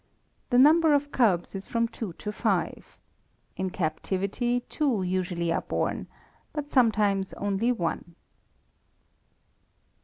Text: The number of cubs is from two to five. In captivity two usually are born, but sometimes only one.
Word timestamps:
The 0.49 0.57
number 0.57 0.95
of 0.95 1.11
cubs 1.11 1.53
is 1.53 1.67
from 1.67 1.87
two 1.87 2.13
to 2.13 2.31
five. 2.31 2.97
In 3.55 3.69
captivity 3.69 4.61
two 4.61 5.03
usually 5.03 5.53
are 5.53 5.61
born, 5.61 6.07
but 6.53 6.71
sometimes 6.71 7.33
only 7.33 7.71
one. 7.71 8.15